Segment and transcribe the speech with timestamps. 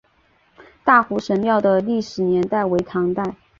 [0.83, 3.35] 大湖神庙的历史年代为唐代。